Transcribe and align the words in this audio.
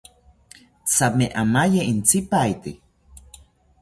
Thame 0.93 1.25
amaye 1.41 1.81
intzipaete 1.91 2.71